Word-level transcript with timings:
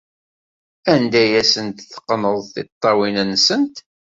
Anda 0.93 1.17
ay 1.23 1.31
asent-teqqneḍ 1.41 2.37
tiṭṭawin-nsent? 2.53 3.75